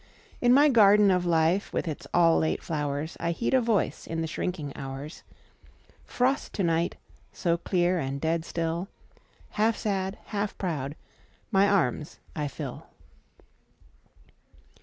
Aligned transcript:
.In 0.41 0.51
my 0.51 0.67
garden 0.67 1.11
of 1.11 1.27
Life 1.27 1.71
with 1.71 1.87
its 1.87 2.07
all 2.11 2.39
late 2.39 2.61
flowersI 2.63 3.33
heed 3.33 3.53
a 3.53 3.61
Voice 3.61 4.07
in 4.07 4.21
the 4.21 4.25
shrinking 4.27 4.75
hours:"Frost 4.75 6.53
to 6.53 6.63
night—so 6.63 7.57
clear 7.57 7.99
and 7.99 8.19
dead 8.19 8.43
still" 8.43 8.87
…Half 9.61 9.77
sad, 9.77 10.17
half 10.25 10.57
proud, 10.57 10.95
my 11.51 11.69
arms 11.69 12.17
I 12.35 12.47
fill. 12.47 12.87